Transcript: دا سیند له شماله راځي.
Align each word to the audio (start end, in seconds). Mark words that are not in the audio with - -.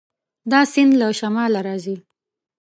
دا 0.51 0.61
سیند 0.73 0.93
له 1.01 1.07
شماله 1.19 1.59
راځي. 1.67 1.97